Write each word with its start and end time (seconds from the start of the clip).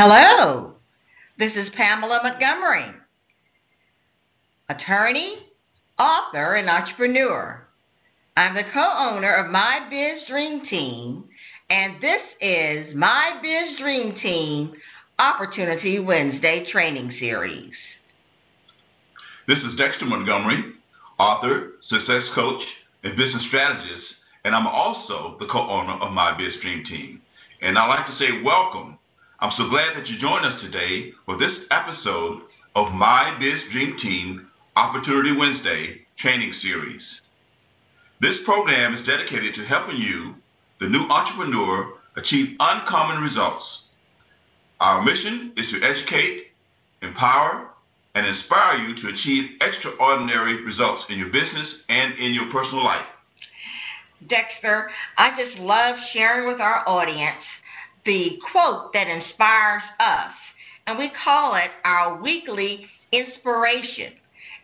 Hello, 0.00 0.74
this 1.40 1.50
is 1.56 1.70
Pamela 1.76 2.20
Montgomery, 2.22 2.86
attorney, 4.68 5.38
author, 5.98 6.54
and 6.54 6.70
entrepreneur. 6.70 7.66
I'm 8.36 8.54
the 8.54 8.62
co 8.72 8.78
owner 8.80 9.34
of 9.34 9.50
My 9.50 9.88
Biz 9.90 10.28
Dream 10.28 10.64
Team, 10.70 11.24
and 11.68 12.00
this 12.00 12.20
is 12.40 12.94
My 12.94 13.40
Biz 13.42 13.80
Dream 13.80 14.14
Team 14.22 14.72
Opportunity 15.18 15.98
Wednesday 15.98 16.64
training 16.70 17.16
series. 17.18 17.72
This 19.48 19.58
is 19.58 19.76
Dexter 19.76 20.04
Montgomery, 20.04 20.62
author, 21.18 21.72
success 21.88 22.22
coach, 22.36 22.62
and 23.02 23.16
business 23.16 23.44
strategist, 23.48 24.06
and 24.44 24.54
I'm 24.54 24.68
also 24.68 25.36
the 25.40 25.48
co 25.50 25.58
owner 25.58 25.94
of 25.94 26.12
My 26.12 26.38
Biz 26.38 26.54
Dream 26.62 26.84
Team. 26.84 27.20
And 27.60 27.76
I'd 27.76 27.88
like 27.88 28.06
to 28.06 28.16
say 28.16 28.42
welcome. 28.44 28.96
I'm 29.40 29.52
so 29.56 29.68
glad 29.70 29.94
that 29.94 30.08
you 30.08 30.18
joined 30.18 30.44
us 30.44 30.60
today 30.60 31.12
for 31.24 31.38
this 31.38 31.52
episode 31.70 32.42
of 32.74 32.92
My 32.92 33.38
Biz 33.38 33.70
Dream 33.70 33.96
Team 34.02 34.48
Opportunity 34.74 35.30
Wednesday 35.30 36.00
training 36.18 36.52
series. 36.60 37.02
This 38.20 38.36
program 38.44 38.96
is 38.96 39.06
dedicated 39.06 39.54
to 39.54 39.64
helping 39.64 39.98
you, 39.98 40.34
the 40.80 40.88
new 40.88 41.06
entrepreneur, 41.08 41.86
achieve 42.16 42.56
uncommon 42.58 43.22
results. 43.22 43.64
Our 44.80 45.04
mission 45.04 45.52
is 45.56 45.70
to 45.70 45.86
educate, 45.86 46.46
empower, 47.02 47.70
and 48.16 48.26
inspire 48.26 48.88
you 48.88 48.96
to 49.02 49.14
achieve 49.14 49.50
extraordinary 49.60 50.64
results 50.64 51.04
in 51.10 51.16
your 51.16 51.30
business 51.30 51.74
and 51.88 52.18
in 52.18 52.34
your 52.34 52.50
personal 52.50 52.84
life. 52.84 53.06
Dexter, 54.28 54.90
I 55.16 55.40
just 55.40 55.60
love 55.60 55.94
sharing 56.12 56.48
with 56.48 56.60
our 56.60 56.82
audience 56.88 57.38
the 58.08 58.38
quote 58.50 58.94
that 58.94 59.06
inspires 59.06 59.82
us, 60.00 60.32
and 60.86 60.98
we 60.98 61.12
call 61.22 61.56
it 61.56 61.70
our 61.84 62.18
weekly 62.22 62.86
inspiration. 63.12 64.14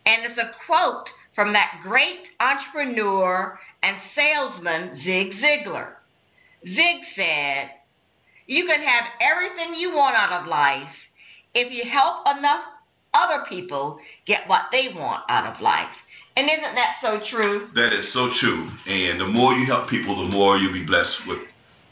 And 0.06 0.24
it's 0.24 0.38
a 0.38 0.50
quote 0.64 1.04
from 1.34 1.52
that 1.52 1.80
great 1.82 2.20
entrepreneur 2.40 3.58
and 3.82 3.98
salesman, 4.14 4.98
Zig 5.04 5.32
Ziglar. 5.42 5.88
Zig 6.64 7.02
said, 7.14 7.68
You 8.46 8.64
can 8.64 8.80
have 8.80 9.04
everything 9.20 9.78
you 9.78 9.94
want 9.94 10.16
out 10.16 10.40
of 10.40 10.48
life 10.48 10.88
if 11.54 11.70
you 11.70 11.84
help 11.90 12.26
enough 12.38 12.64
other 13.12 13.44
people 13.46 13.98
get 14.26 14.48
what 14.48 14.62
they 14.72 14.88
want 14.94 15.22
out 15.28 15.54
of 15.54 15.60
life. 15.60 15.92
And 16.38 16.48
isn't 16.48 16.74
that 16.74 16.96
so 17.02 17.20
true? 17.30 17.68
That 17.74 17.92
is 17.92 18.06
so 18.14 18.30
true. 18.40 18.70
And 18.86 19.20
the 19.20 19.26
more 19.26 19.52
you 19.52 19.66
help 19.66 19.90
people, 19.90 20.16
the 20.16 20.32
more 20.32 20.56
you'll 20.56 20.72
be 20.72 20.86
blessed 20.86 21.28
with 21.28 21.40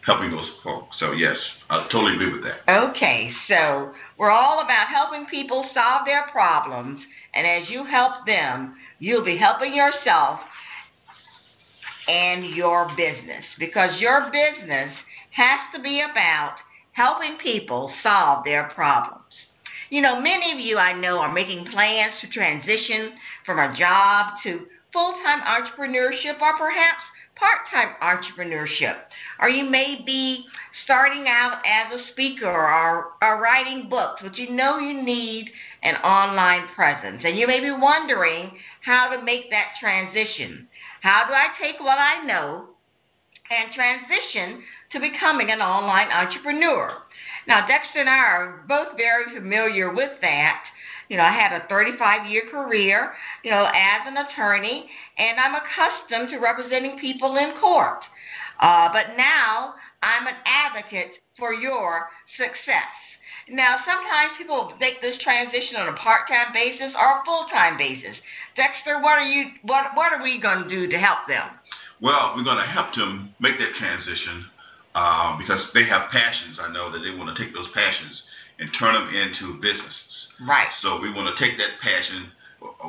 helping 0.05 0.31
those 0.31 0.50
folks. 0.62 0.97
So, 0.98 1.12
yes, 1.12 1.36
I 1.70 1.86
totally 1.91 2.14
agree 2.14 2.33
with 2.33 2.42
that. 2.42 2.69
Okay, 2.69 3.31
so 3.48 3.92
we're 4.19 4.31
all 4.31 4.61
about 4.61 4.89
helping 4.89 5.27
people 5.27 5.69
solve 5.72 6.05
their 6.05 6.27
problems. 6.33 7.00
And 7.34 7.47
as 7.47 7.70
you 7.70 7.84
help 7.84 8.27
them, 8.27 8.75
you'll 8.98 9.25
be 9.25 9.36
helping 9.36 9.75
yourself 9.75 10.41
and 12.08 12.55
your 12.55 12.89
business 12.97 13.45
because 13.58 14.00
your 14.00 14.30
business 14.33 14.92
has 15.30 15.61
to 15.75 15.80
be 15.80 16.00
about 16.00 16.56
helping 16.92 17.36
people 17.39 17.92
solve 18.03 18.45
their 18.45 18.70
problems. 18.75 19.23
You 19.91 20.03
know, 20.03 20.20
many 20.20 20.53
of 20.53 20.58
you 20.58 20.78
I 20.78 20.92
know 20.92 21.19
are 21.19 21.33
making 21.33 21.67
plans 21.67 22.14
to 22.23 22.30
transition 22.30 23.12
from 23.45 23.58
a 23.58 23.77
job 23.77 24.34
to 24.42 24.67
full 24.92 25.12
time 25.25 25.41
entrepreneurship 25.41 26.41
or 26.41 26.56
perhaps 26.58 27.03
part 27.37 27.61
time 27.71 27.95
entrepreneurship. 28.03 28.97
Or 29.41 29.49
you 29.49 29.65
may 29.65 30.03
be 30.05 30.45
starting 30.85 31.27
out 31.29 31.63
as 31.65 32.01
a 32.01 32.09
speaker 32.13 32.51
or, 32.51 33.13
or 33.23 33.41
writing 33.41 33.89
books, 33.89 34.21
but 34.23 34.37
you 34.37 34.51
know 34.51 34.79
you 34.79 35.03
need 35.03 35.51
an 35.83 35.97
online 35.97 36.69
presence. 36.75 37.23
And 37.25 37.37
you 37.37 37.47
may 37.47 37.61
be 37.61 37.73
wondering 37.73 38.53
how 38.83 39.15
to 39.15 39.23
make 39.23 39.51
that 39.51 39.75
transition. 39.81 40.69
How 41.01 41.27
do 41.27 41.33
I 41.33 41.48
take 41.61 41.81
what 41.81 41.98
I 41.98 42.25
know 42.25 42.69
and 43.52 43.73
transition 43.73 44.63
to 44.92 45.01
becoming 45.01 45.51
an 45.51 45.61
online 45.61 46.08
entrepreneur? 46.11 46.92
Now, 47.46 47.67
Dexter 47.67 48.01
and 48.01 48.08
I 48.08 48.18
are 48.18 48.64
both 48.68 48.96
very 48.96 49.35
familiar 49.35 49.92
with 49.92 50.20
that. 50.20 50.63
You 51.08 51.17
know, 51.17 51.24
I 51.24 51.33
had 51.33 51.52
a 51.52 51.67
35 51.68 52.30
year 52.30 52.45
career, 52.51 53.12
you 53.45 53.51
know, 53.51 53.67
as 53.67 54.07
an 54.07 54.17
attorney, 54.17 54.89
and 55.18 55.39
I'm 55.39 55.55
accustomed 55.55 56.30
to 56.30 56.39
representing 56.39 56.98
people 56.98 57.36
in 57.36 57.61
court. 57.61 58.01
Uh, 58.61 58.89
but 58.92 59.17
now 59.17 59.74
I'm 60.02 60.27
an 60.27 60.36
advocate 60.46 61.12
for 61.39 61.52
your 61.52 62.08
success. 62.36 62.95
Now, 63.48 63.79
sometimes 63.85 64.39
people 64.39 64.73
make 64.79 65.02
this 65.02 65.18
transition 65.23 65.77
on 65.77 65.89
a 65.89 65.96
part-time 65.96 66.52
basis 66.55 66.95
or 66.96 67.20
a 67.20 67.24
full-time 67.24 67.77
basis. 67.77 68.17
Dexter, 68.57 69.02
what 69.02 69.18
are 69.18 69.27
you? 69.27 69.51
What 69.62 69.86
What 69.95 70.12
are 70.12 70.23
we 70.23 70.41
going 70.41 70.62
to 70.62 70.68
do 70.68 70.86
to 70.86 70.98
help 70.98 71.27
them? 71.27 71.48
Well, 72.02 72.35
we're 72.35 72.42
going 72.42 72.58
to 72.58 72.67
help 72.67 72.95
them 72.95 73.33
make 73.39 73.58
that 73.63 73.79
transition 73.79 74.51
uh, 74.95 75.39
because 75.39 75.63
they 75.73 75.86
have 75.86 76.11
passions. 76.11 76.58
I 76.58 76.73
know 76.73 76.90
that 76.90 76.98
they 76.98 77.14
want 77.14 77.30
to 77.30 77.39
take 77.39 77.55
those 77.55 77.70
passions 77.73 78.23
and 78.58 78.68
turn 78.74 78.95
them 78.95 79.07
into 79.14 79.63
businesses. 79.63 80.14
Right. 80.42 80.67
So 80.83 81.01
we 81.01 81.14
want 81.14 81.30
to 81.30 81.39
take 81.39 81.57
that 81.58 81.79
passion. 81.80 82.35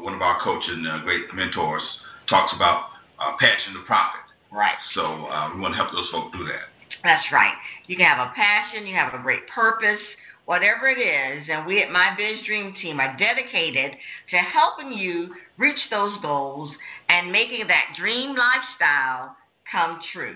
One 0.01 0.17
of 0.17 0.21
our 0.21 0.41
coaches 0.41 0.73
and 0.73 0.87
uh, 0.87 1.05
great 1.05 1.29
mentors 1.33 1.85
talks 2.27 2.53
about 2.55 2.89
uh, 3.21 3.37
passion 3.39 3.77
to 3.77 3.85
profit. 3.85 4.25
Right. 4.51 4.81
So 4.97 5.29
uh, 5.29 5.53
we 5.53 5.61
want 5.61 5.73
to 5.73 5.77
help 5.77 5.93
those 5.93 6.09
folks 6.09 6.35
do 6.35 6.43
that. 6.49 6.72
That's 7.03 7.25
right. 7.31 7.55
You 7.87 7.97
can 7.97 8.05
have 8.05 8.27
a 8.27 8.33
passion, 8.33 8.85
you 8.85 8.95
have 8.95 9.13
a 9.13 9.21
great 9.21 9.47
purpose, 9.47 10.01
whatever 10.45 10.87
it 10.87 10.99
is, 10.99 11.47
and 11.49 11.65
we 11.65 11.81
at 11.81 11.91
My 11.91 12.13
Biz 12.17 12.45
Dream 12.45 12.73
Team 12.81 12.99
are 12.99 13.15
dedicated 13.17 13.95
to 14.29 14.37
helping 14.37 14.93
you 14.93 15.33
reach 15.57 15.79
those 15.89 16.17
goals 16.21 16.71
and 17.09 17.31
making 17.31 17.67
that 17.67 17.95
dream 17.97 18.35
lifestyle 18.35 19.35
come 19.71 19.99
true. 20.11 20.35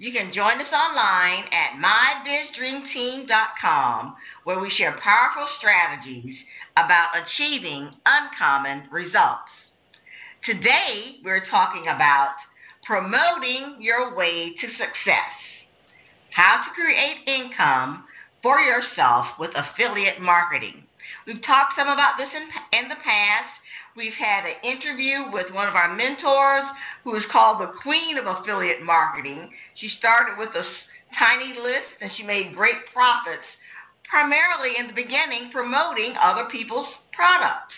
You 0.00 0.12
can 0.12 0.32
join 0.32 0.60
us 0.60 0.72
online 0.72 1.46
at 1.50 1.72
mybizdreamteam.com 1.82 4.14
where 4.44 4.60
we 4.60 4.70
share 4.70 4.96
powerful 5.02 5.48
strategies 5.58 6.36
about 6.76 7.16
achieving 7.16 7.90
uncommon 8.06 8.84
results. 8.92 9.50
Today, 10.44 11.16
we're 11.24 11.44
talking 11.50 11.88
about 11.88 12.36
promoting 12.86 13.78
your 13.80 14.14
way 14.16 14.54
to 14.60 14.68
success. 14.68 15.34
How 16.30 16.64
to 16.64 16.70
create 16.74 17.26
income 17.26 18.04
for 18.42 18.60
yourself 18.60 19.26
with 19.38 19.50
affiliate 19.54 20.20
marketing. 20.20 20.84
We've 21.26 21.42
talked 21.42 21.74
some 21.76 21.88
about 21.88 22.18
this 22.18 22.28
in, 22.34 22.78
in 22.78 22.88
the 22.88 23.00
past. 23.02 23.50
We've 23.96 24.14
had 24.14 24.44
an 24.44 24.60
interview 24.62 25.32
with 25.32 25.52
one 25.52 25.68
of 25.68 25.74
our 25.74 25.94
mentors 25.94 26.64
who 27.02 27.14
is 27.16 27.24
called 27.32 27.60
the 27.60 27.72
Queen 27.82 28.18
of 28.18 28.26
Affiliate 28.26 28.82
Marketing. 28.82 29.50
She 29.74 29.88
started 29.88 30.38
with 30.38 30.50
a 30.54 30.64
tiny 31.18 31.58
list 31.58 31.98
and 32.00 32.10
she 32.16 32.22
made 32.22 32.54
great 32.54 32.86
profits, 32.92 33.46
primarily 34.08 34.76
in 34.78 34.86
the 34.86 34.92
beginning 34.92 35.50
promoting 35.50 36.14
other 36.20 36.48
people's 36.50 36.88
products. 37.12 37.74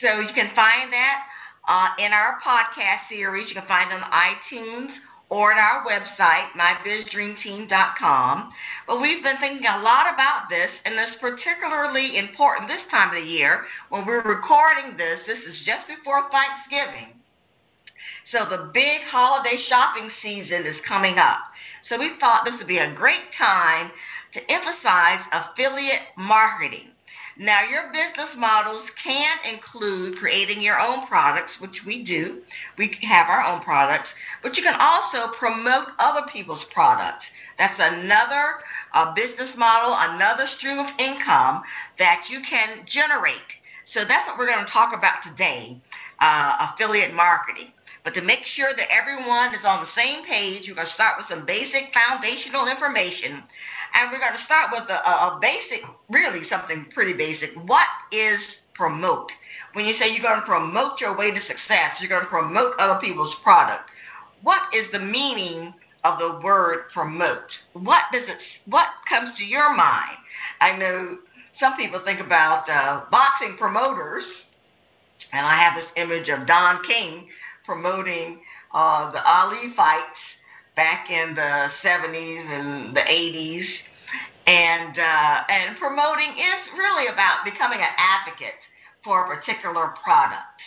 So 0.00 0.20
you 0.20 0.32
can 0.34 0.54
find 0.54 0.92
that 0.92 1.22
uh, 1.68 1.88
in 1.98 2.12
our 2.12 2.38
podcast 2.46 3.08
series. 3.08 3.48
You 3.48 3.54
can 3.54 3.66
find 3.66 3.90
it 3.90 3.94
on 3.94 4.10
iTunes 4.12 4.90
or 5.28 5.52
at 5.52 5.58
our 5.58 5.84
website, 5.84 6.46
mybizdreamteam.com. 6.56 8.52
But 8.86 9.00
we've 9.00 9.22
been 9.22 9.38
thinking 9.40 9.66
a 9.66 9.82
lot 9.82 10.06
about 10.12 10.48
this, 10.48 10.70
and 10.84 10.94
it's 10.94 11.16
particularly 11.20 12.18
important 12.18 12.68
this 12.68 12.86
time 12.90 13.08
of 13.08 13.22
the 13.22 13.28
year 13.28 13.64
when 13.88 14.06
we're 14.06 14.22
recording 14.22 14.96
this. 14.96 15.20
This 15.26 15.38
is 15.38 15.60
just 15.66 15.88
before 15.88 16.30
Thanksgiving. 16.30 17.14
So 18.32 18.46
the 18.48 18.70
big 18.72 19.02
holiday 19.10 19.58
shopping 19.68 20.10
season 20.22 20.66
is 20.66 20.76
coming 20.86 21.18
up. 21.18 21.38
So 21.88 21.98
we 21.98 22.12
thought 22.18 22.44
this 22.44 22.54
would 22.58 22.66
be 22.66 22.78
a 22.78 22.94
great 22.94 23.30
time 23.38 23.90
to 24.34 24.40
emphasize 24.50 25.20
affiliate 25.32 26.02
marketing. 26.16 26.90
Now, 27.38 27.68
your 27.68 27.92
business 27.92 28.34
models 28.36 28.88
can 29.04 29.36
include 29.44 30.16
creating 30.18 30.62
your 30.62 30.80
own 30.80 31.06
products, 31.06 31.52
which 31.60 31.82
we 31.86 32.02
do. 32.02 32.40
We 32.78 32.96
have 33.02 33.28
our 33.28 33.44
own 33.44 33.60
products, 33.62 34.08
but 34.42 34.56
you 34.56 34.62
can 34.62 34.76
also 34.80 35.32
promote 35.38 35.88
other 35.98 36.26
people's 36.32 36.64
products. 36.72 37.24
That's 37.58 37.78
another 37.78 38.64
uh, 38.94 39.12
business 39.14 39.50
model, 39.56 39.94
another 39.94 40.46
stream 40.56 40.78
of 40.78 40.86
income 40.98 41.62
that 41.98 42.22
you 42.30 42.40
can 42.48 42.86
generate. 42.86 43.52
So 43.92 44.00
that's 44.08 44.26
what 44.26 44.38
we're 44.38 44.50
going 44.50 44.64
to 44.64 44.72
talk 44.72 44.96
about 44.96 45.20
today 45.22 45.76
uh, 46.20 46.72
affiliate 46.72 47.12
marketing. 47.12 47.72
But 48.02 48.14
to 48.14 48.22
make 48.22 48.46
sure 48.54 48.72
that 48.74 48.86
everyone 48.88 49.52
is 49.52 49.64
on 49.64 49.84
the 49.84 49.92
same 49.96 50.24
page, 50.24 50.64
we're 50.68 50.76
going 50.76 50.86
to 50.86 50.94
start 50.94 51.18
with 51.18 51.26
some 51.28 51.44
basic 51.44 51.92
foundational 51.92 52.68
information 52.68 53.42
and 53.94 54.10
we're 54.10 54.18
going 54.18 54.36
to 54.36 54.44
start 54.44 54.70
with 54.72 54.88
a, 54.88 54.94
a 54.94 55.38
basic, 55.40 55.84
really 56.10 56.48
something 56.48 56.86
pretty 56.92 57.12
basic. 57.12 57.50
What 57.66 57.86
is 58.12 58.40
promote? 58.74 59.30
When 59.72 59.84
you 59.84 59.94
say 59.98 60.10
you're 60.10 60.22
going 60.22 60.40
to 60.40 60.46
promote 60.46 61.00
your 61.00 61.16
way 61.16 61.30
to 61.30 61.40
success, 61.40 61.96
you're 62.00 62.08
going 62.08 62.24
to 62.24 62.30
promote 62.30 62.78
other 62.78 63.00
people's 63.00 63.34
product. 63.42 63.90
What 64.42 64.60
is 64.74 64.86
the 64.92 64.98
meaning 64.98 65.74
of 66.04 66.18
the 66.18 66.40
word 66.44 66.90
promote? 66.92 67.50
What 67.72 68.02
does 68.12 68.22
it? 68.28 68.38
What 68.66 68.86
comes 69.08 69.36
to 69.38 69.44
your 69.44 69.74
mind? 69.74 70.16
I 70.60 70.76
know 70.76 71.18
some 71.58 71.76
people 71.76 72.00
think 72.04 72.20
about 72.20 72.68
uh, 72.68 73.04
boxing 73.10 73.56
promoters, 73.58 74.24
and 75.32 75.44
I 75.44 75.58
have 75.58 75.74
this 75.74 75.90
image 75.96 76.28
of 76.28 76.46
Don 76.46 76.82
King 76.84 77.28
promoting 77.64 78.38
uh, 78.72 79.10
the 79.10 79.22
Ali 79.26 79.72
fights 79.74 80.20
back 80.76 81.10
in 81.10 81.34
the 81.34 81.68
70s 81.82 82.46
and 82.50 82.94
the 82.94 83.00
80s. 83.00 83.66
And, 84.46 84.96
uh, 84.98 85.42
and 85.48 85.76
promoting 85.78 86.30
is 86.30 86.78
really 86.78 87.08
about 87.08 87.44
becoming 87.44 87.80
an 87.80 87.94
advocate 87.98 88.60
for 89.02 89.24
a 89.24 89.36
particular 89.36 89.94
product. 90.04 90.60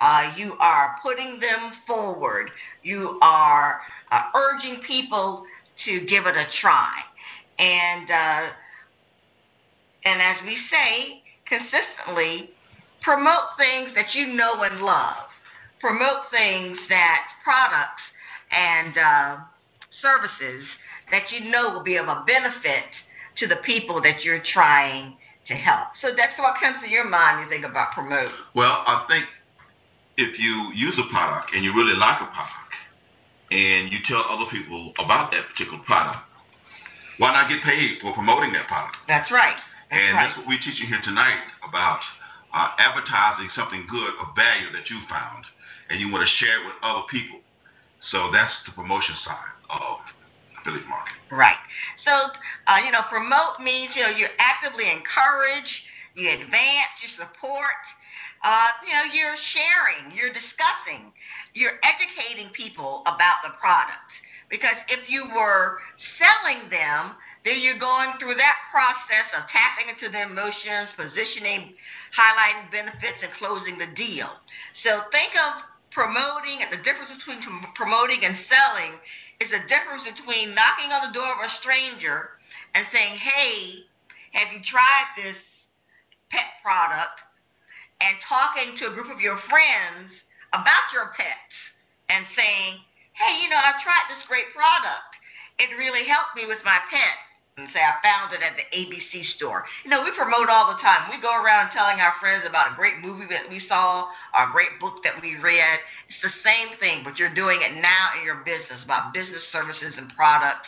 Uh, 0.00 0.34
you 0.36 0.54
are 0.58 0.96
putting 1.02 1.38
them 1.38 1.72
forward. 1.86 2.50
You 2.82 3.18
are 3.22 3.80
uh, 4.10 4.22
urging 4.34 4.82
people 4.86 5.44
to 5.86 6.00
give 6.00 6.26
it 6.26 6.36
a 6.36 6.46
try. 6.60 6.92
And, 7.58 8.10
uh, 8.10 8.50
and 10.04 10.20
as 10.20 10.36
we 10.44 10.58
say 10.70 11.22
consistently, 11.46 12.50
promote 13.00 13.56
things 13.56 13.94
that 13.94 14.12
you 14.14 14.26
know 14.34 14.62
and 14.62 14.80
love. 14.80 15.28
Promote 15.80 16.30
things 16.30 16.78
that 16.88 17.20
products 17.44 18.02
and 18.52 18.98
uh, 18.98 19.36
services 20.00 20.64
that 21.10 21.30
you 21.30 21.50
know 21.50 21.72
will 21.72 21.82
be 21.82 21.96
of 21.96 22.08
a 22.08 22.24
benefit 22.26 22.88
to 23.38 23.46
the 23.46 23.56
people 23.64 24.00
that 24.02 24.24
you're 24.24 24.42
trying 24.52 25.16
to 25.48 25.54
help. 25.54 25.88
So 26.00 26.14
that's 26.14 26.38
what 26.38 26.54
comes 26.60 26.76
to 26.82 26.88
your 26.88 27.04
mind 27.04 27.38
when 27.38 27.44
you 27.46 27.50
think 27.50 27.64
about 27.68 27.92
promote. 27.92 28.30
Well, 28.54 28.84
I 28.86 29.04
think 29.08 29.26
if 30.16 30.38
you 30.38 30.70
use 30.74 30.94
a 30.98 31.08
product 31.10 31.50
and 31.54 31.64
you 31.64 31.74
really 31.74 31.96
like 31.96 32.20
a 32.20 32.30
product 32.30 32.72
and 33.50 33.90
you 33.90 33.98
tell 34.06 34.24
other 34.28 34.48
people 34.50 34.92
about 34.98 35.32
that 35.32 35.48
particular 35.52 35.82
product, 35.84 36.24
why 37.18 37.32
not 37.32 37.48
get 37.48 37.62
paid 37.62 38.00
for 38.00 38.12
promoting 38.14 38.52
that 38.52 38.68
product? 38.68 38.96
That's 39.08 39.30
right. 39.30 39.56
That's 39.90 40.00
and 40.00 40.16
right. 40.16 40.26
that's 40.28 40.38
what 40.38 40.46
we're 40.48 40.62
teaching 40.62 40.88
here 40.88 41.02
tonight 41.04 41.42
about 41.66 42.00
uh, 42.54 42.72
advertising 42.78 43.48
something 43.56 43.84
good 43.90 44.12
of 44.20 44.32
value 44.36 44.72
that 44.72 44.88
you 44.88 44.96
found 45.08 45.44
and 45.90 46.00
you 46.00 46.08
want 46.08 46.24
to 46.24 46.30
share 46.40 46.62
it 46.62 46.64
with 46.64 46.76
other 46.80 47.04
people. 47.10 47.40
So 48.10 48.30
that's 48.32 48.52
the 48.64 48.72
promotion 48.72 49.14
side 49.24 49.52
of 49.72 49.98
affiliate 50.60 50.86
marketing. 50.86 51.18
Right. 51.32 51.60
So, 52.04 52.12
uh, 52.68 52.78
you 52.84 52.92
know, 52.92 53.02
promote 53.08 53.58
means, 53.60 53.92
you 53.96 54.02
know, 54.02 54.12
you 54.12 54.28
actively 54.38 54.90
encourage, 54.90 55.68
you 56.14 56.28
advance, 56.28 56.92
you 57.00 57.08
support. 57.16 57.80
Uh, 58.42 58.74
you 58.82 58.90
know, 58.90 59.06
you're 59.06 59.38
sharing, 59.54 60.10
you're 60.18 60.34
discussing, 60.34 61.14
you're 61.54 61.78
educating 61.86 62.50
people 62.50 63.06
about 63.06 63.38
the 63.46 63.54
product. 63.62 64.10
Because 64.50 64.74
if 64.90 65.06
you 65.08 65.30
were 65.30 65.78
selling 66.18 66.66
them, 66.68 67.14
then 67.46 67.62
you're 67.62 67.78
going 67.78 68.18
through 68.18 68.34
that 68.38 68.58
process 68.70 69.30
of 69.34 69.46
tapping 69.50 69.90
into 69.90 70.10
the 70.10 70.26
emotions, 70.26 70.90
positioning, 70.98 71.74
highlighting 72.14 72.70
benefits, 72.70 73.18
and 73.22 73.30
closing 73.38 73.78
the 73.78 73.90
deal. 73.94 74.30
So 74.82 75.06
think 75.14 75.34
of 75.38 75.62
promoting 75.94 76.62
and 76.62 76.70
the 76.70 76.82
difference 76.82 77.14
between 77.18 77.42
promoting 77.74 78.26
and 78.26 78.36
selling 78.50 78.98
is 79.42 79.50
the 79.50 79.66
difference 79.66 80.06
between 80.06 80.54
knocking 80.54 80.94
on 80.94 81.10
the 81.10 81.14
door 81.14 81.34
of 81.34 81.42
a 81.42 81.50
stranger 81.58 82.38
and 82.78 82.86
saying, 82.94 83.18
Hey, 83.18 83.82
have 84.38 84.54
you 84.54 84.62
tried 84.62 85.10
this 85.18 85.38
pet 86.30 86.62
product? 86.62 87.18
And 87.98 88.14
talking 88.30 88.78
to 88.78 88.90
a 88.90 88.94
group 88.94 89.10
of 89.10 89.18
your 89.18 89.42
friends 89.50 90.14
about 90.54 90.94
your 90.94 91.10
pets 91.18 91.54
and 92.06 92.22
saying, 92.38 92.78
Hey, 93.18 93.42
you 93.42 93.50
know, 93.50 93.58
I've 93.58 93.82
tried 93.82 94.06
this 94.14 94.22
great 94.30 94.54
product. 94.54 95.10
It 95.58 95.74
really 95.74 96.06
helped 96.06 96.38
me 96.38 96.46
with 96.46 96.62
my 96.62 96.78
pet 96.86 97.18
and 97.60 97.68
say, 97.76 97.84
I 97.84 98.00
found 98.00 98.32
it 98.32 98.40
at 98.40 98.56
the 98.56 98.64
ABC 98.72 99.36
store. 99.36 99.68
You 99.84 99.90
know, 99.92 100.00
we 100.00 100.10
promote 100.16 100.48
all 100.48 100.72
the 100.72 100.80
time. 100.80 101.12
We 101.12 101.20
go 101.20 101.36
around 101.36 101.68
telling 101.76 102.00
our 102.00 102.16
friends 102.16 102.48
about 102.48 102.72
a 102.72 102.76
great 102.80 103.04
movie 103.04 103.28
that 103.28 103.44
we 103.44 103.60
saw 103.68 104.08
or 104.32 104.48
a 104.48 104.52
great 104.56 104.80
book 104.80 105.04
that 105.04 105.20
we 105.20 105.36
read. 105.36 105.76
It's 106.08 106.24
the 106.24 106.32
same 106.40 106.80
thing, 106.80 107.04
but 107.04 107.20
you're 107.20 107.34
doing 107.36 107.60
it 107.60 107.76
now 107.76 108.16
in 108.16 108.24
your 108.24 108.40
business 108.40 108.80
about 108.82 109.12
business 109.12 109.44
services 109.52 109.92
and 110.00 110.08
products 110.16 110.64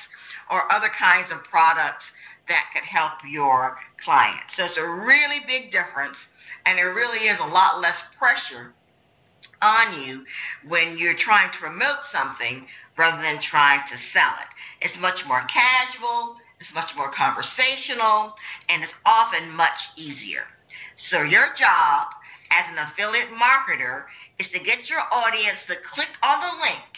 or 0.52 0.68
other 0.68 0.92
kinds 0.92 1.32
of 1.32 1.40
products 1.48 2.04
that 2.52 2.68
could 2.76 2.84
help 2.84 3.16
your 3.24 3.80
client. 4.04 4.44
So 4.52 4.68
it's 4.68 4.76
a 4.76 4.84
really 4.84 5.40
big 5.48 5.72
difference, 5.72 6.20
and 6.68 6.76
there 6.76 6.92
really 6.92 7.32
is 7.32 7.40
a 7.40 7.48
lot 7.48 7.80
less 7.80 7.96
pressure 8.20 8.76
on 9.64 10.04
you 10.04 10.20
when 10.68 11.00
you're 11.00 11.16
trying 11.16 11.48
to 11.48 11.58
promote 11.64 12.04
something 12.12 12.68
rather 13.00 13.22
than 13.24 13.40
trying 13.40 13.80
to 13.88 13.96
sell 14.12 14.36
it. 14.36 14.50
It's 14.84 15.00
much 15.00 15.24
more 15.24 15.40
casual 15.48 16.36
it's 16.64 16.72
much 16.72 16.88
more 16.96 17.12
conversational, 17.12 18.32
and 18.72 18.80
it's 18.80 18.96
often 19.04 19.52
much 19.52 19.76
easier. 20.00 20.48
So, 21.12 21.20
your 21.20 21.52
job 21.60 22.08
as 22.48 22.64
an 22.72 22.80
affiliate 22.80 23.28
marketer 23.36 24.08
is 24.40 24.48
to 24.56 24.64
get 24.64 24.88
your 24.88 25.04
audience 25.12 25.60
to 25.68 25.76
click 25.92 26.08
on 26.24 26.40
the 26.40 26.52
link. 26.64 26.88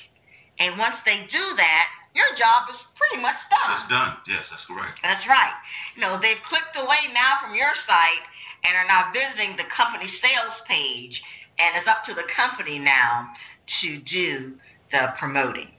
And 0.63 0.79
once 0.79 1.03
they 1.03 1.27
do 1.27 1.45
that, 1.59 1.87
your 2.15 2.31
job 2.39 2.71
is 2.71 2.79
pretty 2.95 3.21
much 3.21 3.37
done. 3.51 3.83
It's 3.83 3.91
done. 3.91 4.15
Yes, 4.31 4.47
that's 4.49 4.65
correct. 4.71 5.03
That's 5.03 5.27
right. 5.27 5.53
You 5.99 6.07
know, 6.07 6.17
they've 6.23 6.41
clicked 6.49 6.79
away 6.79 7.11
now 7.13 7.43
from 7.43 7.59
your 7.59 7.75
site 7.85 8.25
and 8.63 8.73
are 8.73 8.87
now 8.87 9.11
visiting 9.11 9.59
the 9.59 9.67
company 9.75 10.09
sales 10.23 10.57
page, 10.71 11.19
and 11.59 11.77
it's 11.77 11.91
up 11.91 12.07
to 12.07 12.15
the 12.15 12.25
company 12.31 12.79
now 12.79 13.35
to 13.83 13.99
do 14.07 14.55
the 14.95 15.13
promoting. 15.19 15.75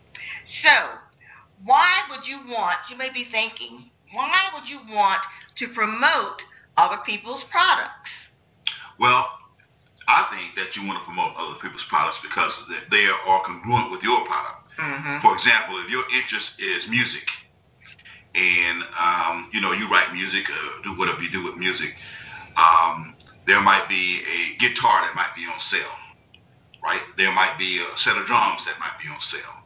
So, 0.62 1.07
why 1.64 2.06
would 2.10 2.26
you 2.26 2.38
want, 2.48 2.78
you 2.90 2.98
may 2.98 3.12
be 3.12 3.28
thinking, 3.32 3.90
why 4.14 4.50
would 4.54 4.68
you 4.70 4.80
want 4.90 5.22
to 5.58 5.68
promote 5.74 6.42
other 6.78 7.02
people's 7.06 7.44
products? 7.52 8.10
Well, 9.00 9.26
I 10.08 10.30
think 10.32 10.56
that 10.56 10.72
you 10.78 10.88
want 10.88 11.02
to 11.02 11.06
promote 11.06 11.36
other 11.36 11.60
people's 11.60 11.84
products 11.90 12.18
because 12.24 12.54
they 12.90 13.06
are 13.10 13.42
congruent 13.44 13.92
with 13.92 14.02
your 14.02 14.24
product. 14.26 14.72
Mm-hmm. 14.80 15.20
For 15.26 15.36
example, 15.36 15.82
if 15.84 15.90
your 15.90 16.06
interest 16.08 16.48
is 16.62 16.86
music, 16.88 17.26
and 18.38 18.86
um, 18.94 19.50
you 19.52 19.60
know 19.60 19.74
you 19.74 19.90
write 19.90 20.14
music, 20.14 20.46
uh, 20.46 20.86
do 20.86 20.94
whatever 20.94 21.20
you 21.22 21.32
do 21.34 21.44
with 21.44 21.58
music, 21.58 21.90
um, 22.54 23.18
there 23.50 23.62
might 23.62 23.90
be 23.90 24.22
a 24.22 24.42
guitar 24.62 25.02
that 25.02 25.18
might 25.18 25.34
be 25.34 25.50
on 25.50 25.58
sale, 25.74 25.98
right? 26.86 27.02
There 27.18 27.34
might 27.34 27.58
be 27.58 27.82
a 27.82 27.90
set 28.06 28.16
of 28.16 28.30
drums 28.30 28.62
that 28.70 28.78
might 28.78 28.96
be 29.02 29.10
on 29.10 29.18
sale. 29.34 29.57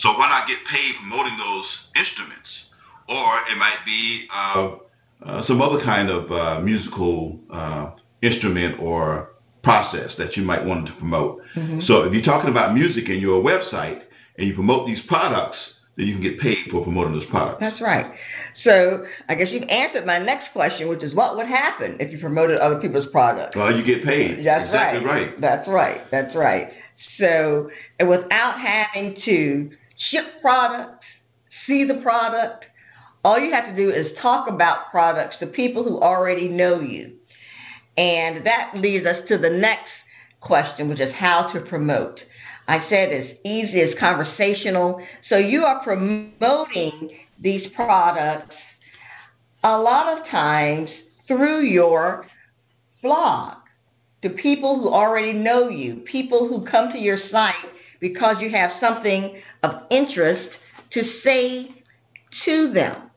So 0.00 0.10
why 0.12 0.28
not 0.28 0.48
get 0.48 0.58
paid 0.70 0.94
promoting 0.98 1.36
those 1.36 1.66
instruments? 1.96 2.48
Or 3.08 3.40
it 3.50 3.58
might 3.58 3.84
be 3.84 4.26
uh, 4.32 4.76
uh, 5.24 5.46
some 5.46 5.60
other 5.60 5.82
kind 5.84 6.08
of 6.08 6.30
uh, 6.30 6.60
musical 6.60 7.38
uh, 7.50 7.90
instrument 8.22 8.80
or 8.80 9.30
process 9.62 10.12
that 10.16 10.36
you 10.36 10.42
might 10.42 10.64
want 10.64 10.86
to 10.86 10.92
promote. 10.94 11.40
Mm-hmm. 11.54 11.80
So 11.82 12.02
if 12.04 12.14
you're 12.14 12.22
talking 12.22 12.50
about 12.50 12.74
music 12.74 13.08
in 13.08 13.20
your 13.20 13.42
website 13.42 14.02
and 14.38 14.48
you 14.48 14.54
promote 14.54 14.86
these 14.86 15.00
products, 15.06 15.58
then 15.96 16.06
you 16.06 16.14
can 16.14 16.22
get 16.22 16.40
paid 16.40 16.56
for 16.70 16.82
promoting 16.82 17.12
those 17.12 17.28
products. 17.28 17.58
That's 17.60 17.80
right. 17.80 18.06
So 18.64 19.04
I 19.28 19.34
guess 19.34 19.48
you've 19.50 19.68
answered 19.68 20.06
my 20.06 20.18
next 20.18 20.52
question, 20.52 20.88
which 20.88 21.02
is 21.02 21.14
what 21.14 21.36
would 21.36 21.46
happen 21.46 21.96
if 22.00 22.10
you 22.10 22.18
promoted 22.18 22.58
other 22.58 22.80
people's 22.80 23.06
products? 23.12 23.54
Well, 23.54 23.74
you 23.76 23.84
get 23.84 24.04
paid. 24.04 24.46
That's 24.46 24.66
exactly 24.66 25.04
right. 25.04 25.28
right. 25.28 25.40
That's 25.40 25.68
right. 25.68 26.00
That's 26.10 26.34
right. 26.34 26.68
So 27.18 27.70
without 28.06 28.58
having 28.58 29.16
to 29.24 29.70
ship 30.10 30.24
products, 30.40 31.04
see 31.66 31.84
the 31.84 32.00
product. 32.02 32.66
All 33.24 33.38
you 33.38 33.52
have 33.52 33.66
to 33.66 33.76
do 33.76 33.90
is 33.90 34.06
talk 34.20 34.48
about 34.48 34.90
products 34.90 35.36
to 35.40 35.46
people 35.46 35.84
who 35.84 36.00
already 36.00 36.48
know 36.48 36.80
you. 36.80 37.12
And 37.96 38.46
that 38.46 38.72
leads 38.76 39.04
us 39.06 39.26
to 39.28 39.36
the 39.36 39.50
next 39.50 39.90
question, 40.40 40.88
which 40.88 41.00
is 41.00 41.12
how 41.14 41.52
to 41.52 41.60
promote. 41.60 42.18
I 42.66 42.88
said 42.88 43.10
it's 43.10 43.38
easy, 43.44 43.80
it's 43.80 43.98
conversational. 43.98 45.04
So 45.28 45.36
you 45.36 45.64
are 45.64 45.82
promoting 45.82 47.10
these 47.38 47.66
products 47.74 48.54
a 49.62 49.76
lot 49.76 50.16
of 50.16 50.26
times 50.28 50.88
through 51.26 51.62
your 51.62 52.26
blog 53.02 53.58
to 54.22 54.30
people 54.30 54.80
who 54.80 54.88
already 54.88 55.32
know 55.32 55.68
you, 55.68 55.96
people 56.10 56.48
who 56.48 56.64
come 56.70 56.92
to 56.92 56.98
your 56.98 57.18
site 57.30 57.54
because 58.00 58.36
you 58.40 58.50
have 58.50 58.72
something 58.80 59.40
of 59.62 59.82
interest 59.90 60.48
to 60.92 61.02
say 61.22 61.68
to 62.44 62.72
them. 62.72 63.10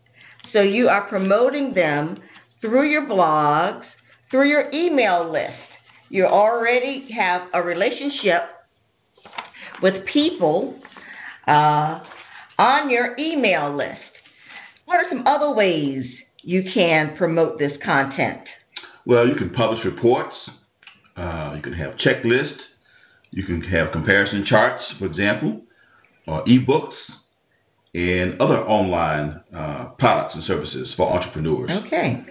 So 0.51 0.61
you 0.61 0.87
are 0.89 1.07
promoting 1.07 1.73
them 1.73 2.21
through 2.61 2.89
your 2.89 3.05
blogs, 3.07 3.83
through 4.29 4.47
your 4.47 4.71
email 4.71 5.31
list. 5.31 5.53
You 6.09 6.25
already 6.25 7.11
have 7.11 7.47
a 7.53 7.61
relationship 7.61 8.43
with 9.81 10.05
people 10.05 10.79
uh, 11.47 12.03
on 12.57 12.89
your 12.89 13.17
email 13.17 13.75
list. 13.75 13.99
What 14.85 14.97
are 14.97 15.09
some 15.09 15.25
other 15.25 15.53
ways 15.53 16.05
you 16.41 16.63
can 16.73 17.15
promote 17.17 17.57
this 17.57 17.73
content? 17.83 18.41
Well, 19.05 19.27
you 19.27 19.35
can 19.35 19.49
publish 19.49 19.83
reports. 19.85 20.35
Uh, 21.15 21.53
you 21.55 21.61
can 21.61 21.73
have 21.73 21.95
checklists. 21.95 22.59
You 23.33 23.43
can 23.43 23.61
have 23.61 23.91
comparison 23.91 24.45
charts, 24.45 24.83
for 24.99 25.05
example, 25.05 25.61
or 26.27 26.43
ebooks. 26.45 26.93
and 27.95 28.41
other 28.41 28.59
online 28.61 29.39
uh, 29.55 29.85
products 29.99 30.33
and 30.33 30.43
services 30.45 30.91
for 30.97 31.13
entrepreneurs. 31.13 31.69
Okay. 31.85 32.23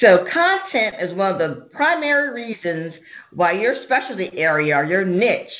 So, 0.00 0.26
content 0.30 0.96
is 1.00 1.14
one 1.16 1.32
of 1.32 1.38
the 1.38 1.68
primary 1.72 2.34
reasons 2.34 2.92
why 3.32 3.52
your 3.52 3.76
specialty 3.84 4.30
area 4.36 4.76
or 4.76 4.84
your 4.84 5.06
niche 5.06 5.52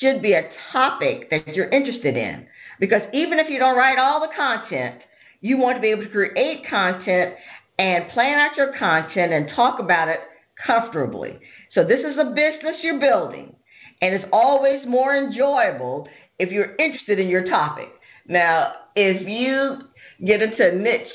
should 0.00 0.22
be 0.22 0.32
a 0.32 0.48
topic 0.72 1.28
that 1.30 1.54
you're 1.54 1.68
interested 1.68 2.16
in. 2.16 2.46
Because 2.80 3.02
even 3.12 3.38
if 3.38 3.50
you 3.50 3.58
don't 3.58 3.76
write 3.76 3.98
all 3.98 4.20
the 4.20 4.34
content, 4.34 5.02
you 5.42 5.58
want 5.58 5.76
to 5.76 5.82
be 5.82 5.88
able 5.88 6.04
to 6.04 6.08
create 6.08 6.66
content 6.68 7.34
and 7.78 8.08
plan 8.10 8.38
out 8.38 8.56
your 8.56 8.72
content 8.78 9.32
and 9.32 9.50
talk 9.54 9.78
about 9.78 10.08
it 10.08 10.20
comfortably. 10.66 11.38
So, 11.72 11.84
this 11.84 12.00
is 12.00 12.16
a 12.18 12.32
business 12.34 12.76
you're 12.82 12.98
building, 12.98 13.54
and 14.02 14.14
it's 14.14 14.24
always 14.32 14.84
more 14.86 15.16
enjoyable 15.16 16.08
if 16.38 16.50
you're 16.50 16.74
interested 16.76 17.18
in 17.18 17.28
your 17.28 17.44
topic. 17.44 17.88
Now, 18.26 18.72
if 18.96 19.26
you 19.26 19.78
get 20.26 20.42
into 20.42 20.70
a 20.70 20.74
niche 20.74 21.08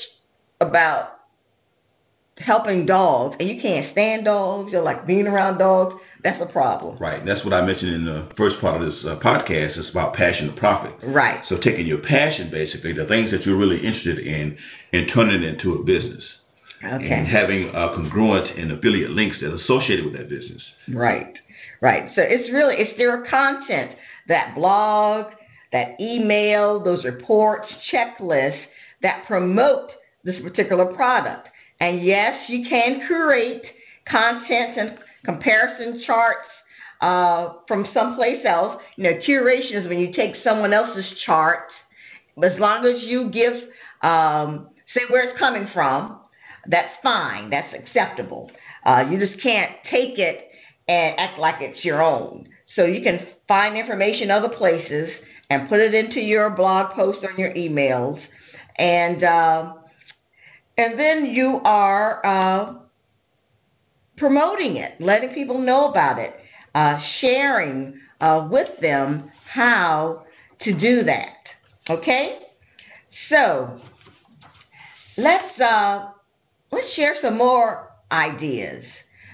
about 0.60 1.10
helping 2.38 2.86
dogs 2.86 3.36
and 3.38 3.48
you 3.48 3.60
can't 3.60 3.92
stand 3.92 4.24
dogs, 4.24 4.72
you're 4.72 4.82
like 4.82 5.06
being 5.06 5.26
around 5.26 5.58
dogs, 5.58 5.96
that's 6.24 6.42
a 6.42 6.50
problem. 6.50 6.96
Right. 6.98 7.20
And 7.20 7.28
that's 7.28 7.44
what 7.44 7.52
I 7.52 7.64
mentioned 7.64 7.94
in 7.94 8.04
the 8.04 8.28
first 8.36 8.60
part 8.60 8.80
of 8.80 8.88
this 8.90 9.04
uh, 9.04 9.18
podcast. 9.22 9.76
It's 9.76 9.90
about 9.90 10.14
passion 10.14 10.46
to 10.48 10.58
profit. 10.58 10.94
Right. 11.02 11.42
So 11.48 11.58
taking 11.58 11.86
your 11.86 11.98
passion, 11.98 12.50
basically, 12.50 12.92
the 12.92 13.06
things 13.06 13.30
that 13.32 13.44
you're 13.44 13.58
really 13.58 13.84
interested 13.84 14.18
in, 14.18 14.56
and 14.92 15.10
turning 15.12 15.42
it 15.42 15.54
into 15.54 15.74
a 15.74 15.84
business. 15.84 16.24
Okay. 16.84 17.10
And 17.10 17.26
having 17.26 17.70
uh, 17.70 17.94
congruent 17.94 18.56
and 18.56 18.70
affiliate 18.72 19.10
links 19.10 19.38
that 19.40 19.50
are 19.50 19.56
associated 19.56 20.04
with 20.04 20.14
that 20.14 20.28
business. 20.28 20.62
Right. 20.88 21.36
Right. 21.80 22.10
So 22.14 22.22
it's 22.22 22.52
really 22.52 22.76
it's 22.76 22.96
their 22.96 23.24
content, 23.26 23.92
that 24.28 24.54
blog, 24.54 25.32
that 25.72 26.00
email, 26.00 26.82
those 26.82 27.04
reports, 27.04 27.66
checklists 27.92 28.60
that 29.02 29.24
promote 29.26 29.90
this 30.24 30.40
particular 30.42 30.86
product. 30.86 31.48
And 31.80 32.04
yes, 32.04 32.48
you 32.48 32.68
can 32.68 33.06
create 33.06 33.62
content 34.08 34.76
and 34.76 34.98
comparison 35.24 36.02
charts 36.06 36.48
uh, 37.00 37.54
from 37.66 37.86
someplace 37.94 38.44
else. 38.44 38.80
You 38.96 39.04
know, 39.04 39.18
curation 39.26 39.82
is 39.82 39.88
when 39.88 40.00
you 40.00 40.12
take 40.12 40.34
someone 40.42 40.72
else's 40.72 41.22
chart, 41.24 41.68
as 42.42 42.58
long 42.58 42.84
as 42.84 43.02
you 43.02 43.30
give, 43.30 43.52
um, 44.02 44.68
say 44.94 45.02
where 45.08 45.28
it's 45.28 45.38
coming 45.38 45.68
from, 45.72 46.20
that's 46.66 46.92
fine, 47.02 47.50
that's 47.50 47.72
acceptable. 47.74 48.50
Uh, 48.84 49.04
you 49.10 49.18
just 49.18 49.40
can't 49.42 49.72
take 49.90 50.18
it 50.18 50.48
and 50.88 51.18
act 51.18 51.38
like 51.38 51.60
it's 51.60 51.84
your 51.84 52.02
own. 52.02 52.48
So 52.74 52.84
you 52.84 53.02
can 53.02 53.26
find 53.46 53.76
information 53.76 54.30
other 54.30 54.48
places 54.48 55.10
and 55.50 55.68
put 55.68 55.80
it 55.80 55.94
into 55.94 56.20
your 56.20 56.50
blog 56.50 56.94
post 56.94 57.20
or 57.22 57.32
your 57.32 57.52
emails, 57.54 58.20
and 58.76 59.24
uh, 59.24 59.74
and 60.76 60.98
then 60.98 61.26
you 61.26 61.60
are 61.64 62.24
uh, 62.24 62.74
promoting 64.16 64.76
it, 64.76 65.00
letting 65.00 65.30
people 65.30 65.58
know 65.58 65.88
about 65.88 66.18
it, 66.18 66.34
uh, 66.74 67.00
sharing 67.20 67.98
uh, 68.20 68.46
with 68.50 68.68
them 68.80 69.30
how 69.50 70.24
to 70.60 70.78
do 70.78 71.02
that. 71.04 71.36
Okay, 71.88 72.40
so 73.30 73.80
let's 75.16 75.58
uh, 75.60 76.10
let's 76.70 76.92
share 76.94 77.14
some 77.22 77.36
more 77.36 77.88
ideas. 78.10 78.84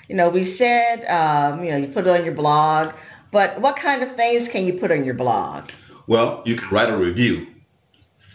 You 0.08 0.16
know, 0.16 0.28
we 0.28 0.56
said 0.58 1.04
um, 1.06 1.64
you 1.64 1.70
know 1.70 1.78
you 1.78 1.88
put 1.88 2.06
it 2.06 2.10
on 2.10 2.24
your 2.24 2.34
blog, 2.34 2.94
but 3.32 3.60
what 3.60 3.76
kind 3.80 4.02
of 4.02 4.16
things 4.16 4.48
can 4.52 4.66
you 4.66 4.74
put 4.74 4.90
on 4.92 5.04
your 5.04 5.14
blog? 5.14 5.70
Well, 6.06 6.42
you 6.44 6.56
can 6.56 6.68
write 6.70 6.90
a 6.90 6.96
review, 6.96 7.46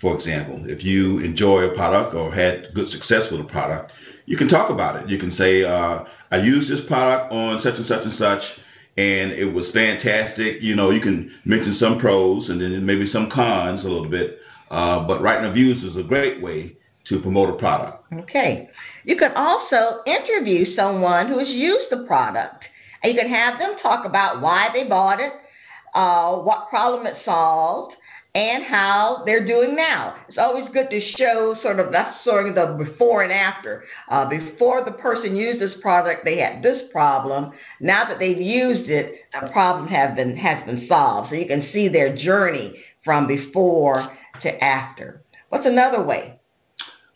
for 0.01 0.17
example. 0.17 0.63
If 0.65 0.83
you 0.83 1.19
enjoy 1.19 1.63
a 1.63 1.75
product 1.75 2.15
or 2.15 2.33
had 2.33 2.73
good 2.73 2.89
success 2.89 3.31
with 3.31 3.41
a 3.41 3.43
product, 3.43 3.91
you 4.25 4.37
can 4.37 4.47
talk 4.47 4.71
about 4.71 4.95
it. 4.95 5.09
You 5.09 5.19
can 5.19 5.35
say, 5.35 5.63
uh, 5.63 6.03
I 6.31 6.37
used 6.37 6.71
this 6.71 6.85
product 6.87 7.31
on 7.31 7.61
such 7.61 7.75
and 7.75 7.85
such 7.85 8.03
and 8.05 8.17
such, 8.17 8.41
and 8.97 9.31
it 9.31 9.53
was 9.53 9.67
fantastic. 9.73 10.61
You 10.61 10.75
know, 10.75 10.89
you 10.89 11.01
can 11.01 11.31
mention 11.45 11.77
some 11.79 11.99
pros 11.99 12.49
and 12.49 12.59
then 12.59 12.85
maybe 12.85 13.09
some 13.11 13.29
cons 13.29 13.83
a 13.85 13.87
little 13.87 14.09
bit. 14.09 14.39
Uh, 14.71 15.05
but 15.07 15.21
writing 15.21 15.49
reviews 15.49 15.83
is 15.83 15.95
a 15.95 16.03
great 16.03 16.41
way 16.41 16.75
to 17.09 17.19
promote 17.19 17.49
a 17.49 17.57
product. 17.57 18.05
Okay. 18.13 18.69
You 19.03 19.17
can 19.17 19.31
also 19.35 20.01
interview 20.05 20.75
someone 20.75 21.27
who 21.27 21.39
has 21.39 21.49
used 21.49 21.89
the 21.91 22.05
product. 22.07 22.63
And 23.01 23.13
you 23.13 23.19
can 23.19 23.29
have 23.29 23.59
them 23.59 23.75
talk 23.81 24.05
about 24.05 24.41
why 24.41 24.69
they 24.73 24.87
bought 24.87 25.19
it, 25.19 25.31
uh, 25.95 26.35
what 26.37 26.69
problem 26.69 27.07
it 27.07 27.15
solved, 27.25 27.95
and 28.35 28.63
how 28.63 29.23
they're 29.25 29.45
doing 29.45 29.75
now. 29.75 30.15
It's 30.27 30.37
always 30.37 30.65
good 30.71 30.89
to 30.91 31.01
show 31.17 31.55
sort 31.63 31.79
of 31.79 31.91
that's 31.91 32.23
sort 32.23 32.47
of 32.47 32.55
the 32.55 32.83
before 32.83 33.23
and 33.23 33.31
after. 33.31 33.85
Uh, 34.09 34.29
before 34.29 34.85
the 34.85 34.91
person 34.91 35.35
used 35.35 35.59
this 35.59 35.73
product, 35.81 36.25
they 36.25 36.37
had 36.37 36.61
this 36.61 36.83
problem. 36.91 37.51
Now 37.79 38.07
that 38.07 38.19
they've 38.19 38.39
used 38.39 38.89
it, 38.89 39.15
the 39.33 39.49
problem 39.49 39.87
have 39.87 40.15
been 40.15 40.37
has 40.37 40.63
been 40.65 40.85
solved. 40.87 41.29
So 41.29 41.35
you 41.35 41.47
can 41.47 41.69
see 41.73 41.87
their 41.87 42.15
journey 42.15 42.75
from 43.03 43.25
before 43.25 44.15
to 44.43 44.63
after. 44.63 45.23
What's 45.49 45.65
another 45.65 46.03
way? 46.03 46.39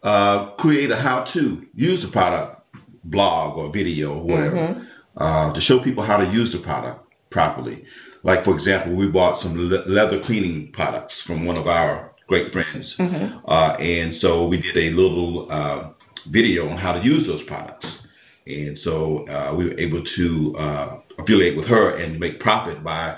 Uh, 0.03 0.51
create 0.57 0.91
a 0.91 0.97
how-to 0.97 1.65
use 1.73 2.01
the 2.03 2.11
product 2.11 2.61
blog 3.05 3.57
or 3.57 3.71
video 3.71 4.15
or 4.15 4.23
whatever 4.23 4.55
mm-hmm. 4.55 5.23
uh, 5.23 5.53
to 5.53 5.61
show 5.61 5.81
people 5.81 6.05
how 6.05 6.17
to 6.17 6.29
use 6.31 6.51
the 6.51 6.59
product 6.59 7.05
properly. 7.31 7.83
Like, 8.23 8.43
for 8.43 8.57
example, 8.57 8.95
we 8.95 9.07
bought 9.07 9.41
some 9.41 9.57
le- 9.57 9.87
leather 9.87 10.21
cleaning 10.25 10.71
products 10.73 11.13
from 11.25 11.45
one 11.45 11.57
of 11.57 11.67
our 11.67 12.11
great 12.27 12.51
friends. 12.51 12.95
Mm-hmm. 12.99 13.49
Uh, 13.49 13.75
and 13.75 14.15
so 14.19 14.47
we 14.47 14.61
did 14.61 14.75
a 14.77 14.89
little 14.95 15.47
uh, 15.51 15.89
video 16.29 16.69
on 16.69 16.77
how 16.77 16.93
to 16.93 17.03
use 17.03 17.27
those 17.27 17.43
products. 17.47 17.85
And 18.45 18.77
so 18.83 19.27
uh, 19.27 19.55
we 19.55 19.65
were 19.65 19.79
able 19.79 20.03
to 20.17 20.55
uh, 20.57 20.97
affiliate 21.17 21.55
with 21.57 21.67
her 21.67 21.97
and 21.97 22.19
make 22.19 22.39
profit 22.39 22.83
by 22.83 23.17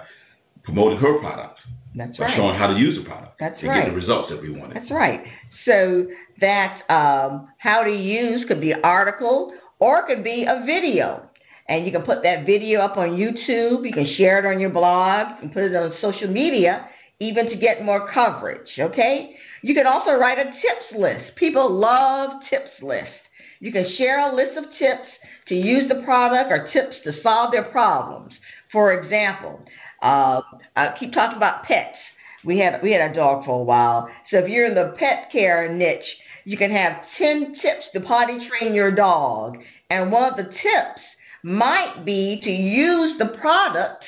promoting 0.64 1.00
her 1.00 1.20
product. 1.20 1.60
That's 1.96 2.20
right. 2.20 2.36
showing 2.36 2.56
how 2.58 2.68
to 2.68 2.78
use 2.78 2.98
the 2.98 3.06
product. 3.06 3.40
That's 3.40 3.60
and 3.60 3.70
right. 3.70 3.86
get 3.86 3.90
the 3.90 3.96
results 3.96 4.30
that 4.30 4.42
we 4.42 4.50
wanted. 4.50 4.76
That's 4.76 4.92
right. 4.92 5.24
So 5.66 6.08
that 6.42 6.82
um, 6.90 7.48
how 7.58 7.84
to 7.84 7.92
use 7.92 8.46
could 8.48 8.62
be 8.62 8.72
an 8.72 8.82
article 8.84 9.54
or 9.80 10.00
it 10.00 10.06
could 10.08 10.24
be 10.24 10.44
a 10.44 10.64
video 10.66 11.30
and 11.68 11.86
you 11.86 11.92
can 11.92 12.04
put 12.04 12.22
that 12.24 12.46
video 12.46 12.82
up 12.82 12.98
on 12.98 13.12
YouTube. 13.12 13.86
You 13.86 13.94
can 13.94 14.14
share 14.18 14.40
it 14.40 14.46
on 14.46 14.60
your 14.60 14.70
blog 14.70 15.42
and 15.42 15.52
put 15.52 15.64
it 15.64 15.76
on 15.76 15.94
social 16.00 16.28
media, 16.28 16.88
even 17.20 17.50
to 17.50 17.56
get 17.56 17.84
more 17.84 18.12
coverage. 18.12 18.70
Okay? 18.78 19.36
You 19.64 19.74
can 19.74 19.88
also 19.88 20.12
write 20.12 20.38
a 20.38 20.46
tips 20.46 21.00
list. 21.00 21.36
People 21.36 21.72
love 21.72 22.42
tips 22.50 22.70
lists. 22.82 23.14
You 23.60 23.72
can 23.72 23.90
share 23.98 24.20
a 24.20 24.36
list 24.36 24.58
of 24.58 24.66
tips 24.78 25.08
to 25.48 25.56
use 25.56 25.90
the 25.90 26.04
product 26.04 26.52
or 26.52 26.70
tips 26.72 26.98
to 27.04 27.20
solve 27.24 27.52
their 27.52 27.64
problems. 27.64 28.34
For 28.72 29.02
example, 29.02 29.60
uh, 30.06 30.42
I 30.76 30.96
keep 31.00 31.14
talking 31.14 31.38
about 31.38 31.64
pets. 31.64 31.98
We 32.44 32.60
had 32.60 32.82
we 32.84 32.92
had 32.92 33.10
a 33.10 33.14
dog 33.14 33.44
for 33.44 33.60
a 33.60 33.64
while. 33.64 34.08
So 34.30 34.38
if 34.38 34.48
you're 34.48 34.68
in 34.68 34.76
the 34.76 34.96
pet 35.00 35.32
care 35.32 35.74
niche, 35.74 36.06
you 36.44 36.58
can 36.58 36.70
have 36.70 37.02
10 37.18 37.56
tips 37.60 37.86
to 37.94 38.02
potty 38.02 38.48
train 38.48 38.76
your 38.76 38.92
dog. 38.92 39.58
And 39.90 40.12
one 40.12 40.32
of 40.32 40.38
the 40.38 40.44
tips 40.44 41.02
might 41.42 42.06
be 42.06 42.40
to 42.44 42.52
use 42.52 43.18
the 43.18 43.38
product 43.40 44.04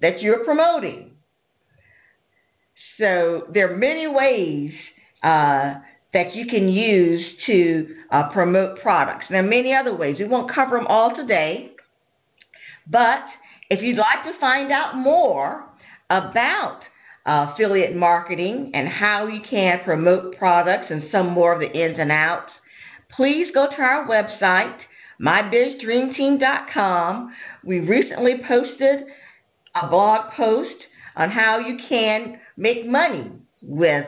that 0.00 0.22
you're 0.22 0.44
promoting. 0.44 1.10
So 2.98 3.48
there 3.52 3.72
are 3.72 3.76
many 3.76 4.06
ways 4.06 4.72
uh, 5.24 5.74
that 6.12 6.34
you 6.34 6.46
can 6.46 6.68
use 6.68 7.24
to 7.46 7.96
uh, 8.12 8.28
promote 8.30 8.80
products. 8.80 9.26
There 9.28 9.40
are 9.40 9.48
many 9.48 9.74
other 9.74 9.94
ways. 9.94 10.18
We 10.20 10.26
won't 10.26 10.52
cover 10.52 10.76
them 10.76 10.86
all 10.86 11.16
today, 11.16 11.72
but 12.86 13.24
if 13.70 13.82
you'd 13.82 13.96
like 13.96 14.24
to 14.24 14.38
find 14.38 14.70
out 14.70 14.96
more 14.96 15.64
about 16.10 16.82
uh, 17.26 17.52
affiliate 17.52 17.94
marketing 17.94 18.70
and 18.74 18.88
how 18.88 19.26
you 19.26 19.40
can 19.48 19.80
promote 19.84 20.36
products 20.36 20.86
and 20.90 21.04
some 21.12 21.30
more 21.30 21.54
of 21.54 21.60
the 21.60 21.72
ins 21.72 21.96
and 21.98 22.10
outs, 22.10 22.50
please 23.10 23.48
go 23.54 23.68
to 23.68 23.80
our 23.80 24.06
website 24.06 24.76
mybizdreamteam.com. 25.20 27.34
We 27.64 27.80
recently 27.80 28.40
posted 28.46 29.00
a 29.74 29.88
blog 29.88 30.30
post 30.32 30.74
on 31.16 31.30
how 31.30 31.58
you 31.58 31.78
can 31.88 32.38
make 32.56 32.86
money 32.86 33.32
with 33.62 34.06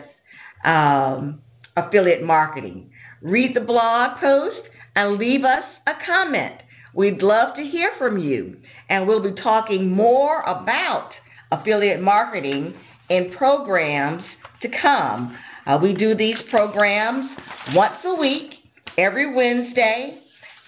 um, 0.65 1.41
affiliate 1.77 2.23
marketing. 2.23 2.91
Read 3.21 3.55
the 3.55 3.61
blog 3.61 4.21
post 4.21 4.63
and 4.97 5.19
leave 5.19 5.45
us 5.45 5.65
a 5.87 5.93
comment. 6.07 6.55
We'd 6.95 7.23
love 7.23 7.57
to 7.57 7.63
hear 7.63 7.93
from 7.99 8.19
you. 8.19 8.57
And 8.89 9.07
we'll 9.07 9.23
be 9.23 9.41
talking 9.41 9.91
more 9.91 10.43
about 10.43 11.11
affiliate 11.51 12.01
marketing 12.01 12.75
in 13.09 13.33
programs 13.37 14.23
to 14.61 14.69
come. 14.69 15.37
Uh, 15.67 15.79
we 15.81 15.95
do 15.95 16.15
these 16.15 16.39
programs 16.51 17.31
once 17.75 17.97
a 18.05 18.15
week, 18.15 18.55
every 18.99 19.35
Wednesday 19.35 20.23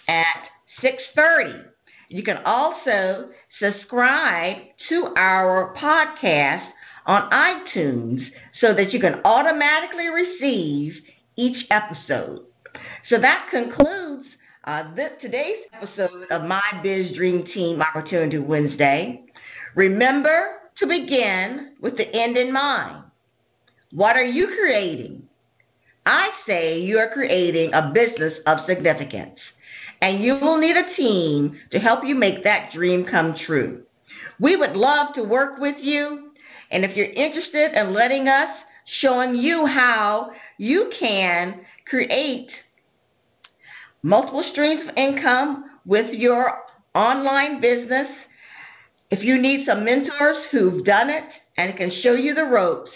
at 0.08 0.48
6:30. 0.80 1.64
You 2.08 2.22
can 2.22 2.38
also 2.44 3.30
subscribe 3.58 4.58
to 4.88 5.14
our 5.16 5.74
podcast 5.74 6.68
on 7.06 7.30
iTunes 7.30 8.20
so 8.60 8.74
that 8.74 8.92
you 8.92 9.00
can 9.00 9.20
automatically 9.24 10.08
receive 10.08 10.94
each 11.36 11.66
episode. 11.70 12.40
So 13.08 13.18
that 13.18 13.48
concludes 13.50 14.26
uh, 14.66 14.94
this, 14.94 15.12
today's 15.20 15.64
episode 15.74 16.30
of 16.30 16.48
My 16.48 16.62
Biz 16.82 17.14
Dream 17.16 17.44
Team 17.52 17.82
Opportunity 17.82 18.38
Wednesday. 18.38 19.22
Remember 19.74 20.60
to 20.78 20.86
begin 20.86 21.74
with 21.80 21.96
the 21.96 22.14
end 22.14 22.36
in 22.36 22.52
mind. 22.52 23.04
What 23.92 24.16
are 24.16 24.24
you 24.24 24.48
creating? 24.58 25.22
I 26.06 26.30
say 26.46 26.80
you 26.80 26.98
are 26.98 27.12
creating 27.12 27.72
a 27.74 27.92
business 27.92 28.34
of 28.46 28.66
significance, 28.66 29.38
and 30.00 30.22
you 30.22 30.34
will 30.34 30.58
need 30.58 30.76
a 30.76 30.94
team 30.96 31.58
to 31.70 31.78
help 31.78 32.00
you 32.04 32.14
make 32.14 32.42
that 32.44 32.72
dream 32.72 33.04
come 33.04 33.34
true. 33.46 33.82
We 34.40 34.56
would 34.56 34.72
love 34.72 35.14
to 35.14 35.22
work 35.24 35.58
with 35.58 35.76
you, 35.78 36.32
and 36.70 36.84
if 36.84 36.96
you're 36.96 37.06
interested 37.06 37.74
in 37.74 37.92
letting 37.92 38.28
us, 38.28 38.48
showing 39.00 39.34
you 39.34 39.66
how 39.66 40.30
you 40.58 40.90
can 40.98 41.60
create 41.86 42.48
multiple 44.04 44.44
streams 44.52 44.82
of 44.86 44.94
income 44.96 45.64
with 45.86 46.12
your 46.12 46.52
online 46.94 47.60
business, 47.60 48.06
if 49.10 49.24
you 49.24 49.36
need 49.40 49.66
some 49.66 49.84
mentors 49.84 50.36
who've 50.52 50.84
done 50.84 51.10
it 51.10 51.24
and 51.56 51.76
can 51.76 51.90
show 52.02 52.12
you 52.12 52.34
the 52.34 52.44
ropes, 52.44 52.90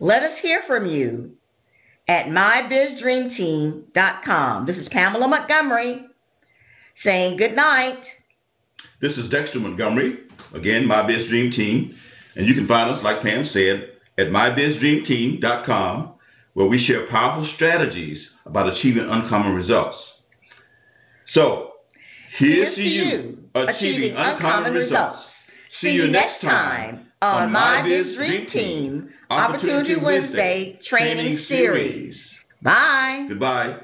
let 0.00 0.22
us 0.22 0.38
hear 0.40 0.62
from 0.66 0.86
you 0.86 1.32
at 2.08 2.24
mybizdreamteam.com. 2.26 4.66
This 4.66 4.78
is 4.78 4.88
Pamela 4.88 5.28
Montgomery 5.28 6.06
saying 7.02 7.36
good 7.36 7.54
night. 7.54 7.98
This 9.02 9.18
is 9.18 9.28
Dexter 9.30 9.60
Montgomery, 9.60 10.20
again, 10.54 10.86
My 10.86 11.06
Biz 11.06 11.28
Dream 11.28 11.52
Team. 11.52 11.94
And 12.36 12.46
you 12.46 12.54
can 12.54 12.66
find 12.66 12.90
us, 12.90 13.04
like 13.04 13.22
Pam 13.22 13.46
said, 13.52 13.90
at 14.18 14.28
mybizdreamteam.com, 14.28 16.13
where 16.54 16.66
we 16.66 16.84
share 16.84 17.06
powerful 17.08 17.50
strategies 17.54 18.26
about 18.46 18.72
achieving 18.72 19.06
uncommon 19.08 19.54
results. 19.54 19.96
So, 21.32 21.72
here's, 22.38 22.74
here's 22.74 22.76
to 22.76 22.82
you, 22.82 23.04
you 23.04 23.38
achieving, 23.54 23.74
achieving 23.76 24.10
uncommon, 24.10 24.34
uncommon 24.34 24.72
results. 24.72 24.92
results. 24.92 25.28
See 25.80 25.90
you 25.90 26.06
next 26.06 26.40
time 26.40 27.06
on 27.20 27.52
My 27.52 27.82
Biz 27.82 28.16
Dream 28.16 28.46
Team 28.50 29.10
Opportunity 29.30 29.96
Wednesday 29.96 30.78
training 30.88 31.44
series. 31.48 32.16
Bye. 32.62 33.26
Goodbye. 33.28 33.78